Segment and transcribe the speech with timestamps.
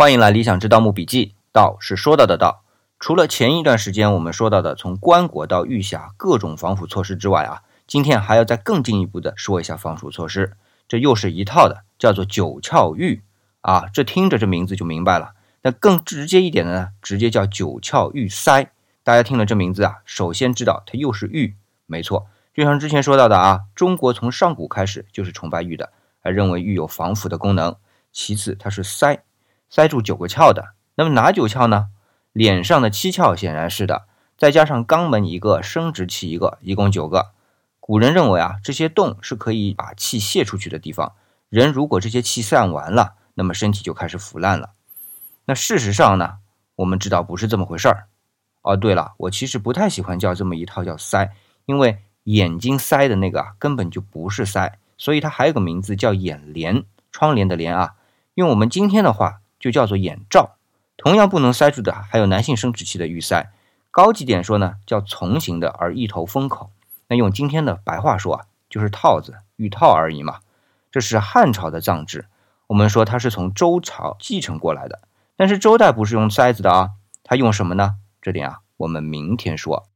[0.00, 1.34] 欢迎来理想之盗墓笔记。
[1.52, 2.64] 道是说到的道。
[2.98, 10.56] 除了前一段时间我们说到的从棺椁到玉匣各种防腐措施之外啊，今天还要再更进一步的说一下防腐措施。
[10.88, 13.22] 这又是一套的，叫做九窍玉
[13.60, 13.84] 啊。
[13.92, 15.32] 这听着这名字就明白了。
[15.60, 18.72] 那更直接一点的呢，直接叫九窍玉塞。
[19.04, 22.26] 大家听了这名字啊，首先知道它又是玉，没错。
[22.54, 25.92] 就像之前说到的啊，中国从上古开始就是崇拜玉的，
[26.22, 27.76] 还认为玉有防腐的功能。
[28.10, 29.22] 其次，它是塞。
[29.70, 31.90] 塞住九个窍的，那么哪九窍呢？
[32.32, 37.30] 脸上的七窍显然是的，再加上肛门一个，生殖器一个，一共九个。
[37.78, 41.12] 古人认为啊，这些洞是可以把气泄出去的地方。
[41.48, 44.70] 人如果这些气散完了，那么身体就开始腐烂了。
[45.46, 46.38] 那事实上呢，
[46.76, 48.06] 我们知道不是这么回事儿。
[48.62, 51.32] 哦，对了，我其实不太喜欢叫这么一套叫塞，
[51.66, 57.94] 因为眼睛塞的那个啊，根本就不是塞，所以它还有个名字叫眼帘，窗帘的帘啊。
[58.34, 59.39] 用我们今天的话。
[59.60, 60.56] 就叫做眼罩，
[60.96, 63.52] 同样不能塞住的还有男性生殖器的玉塞，
[63.92, 66.72] 高级点说呢叫从形的而一头封口。
[67.06, 70.38] 那用今天的白话说啊，就是套子、玉套而已嘛。
[70.90, 72.26] 这是汉朝的葬制，
[72.68, 75.02] 我们说它是从周朝继承过来的，
[75.36, 76.90] 但是周代不是用塞子的啊，
[77.22, 77.96] 它用什么呢？
[78.22, 79.89] 这点啊，我们明天说。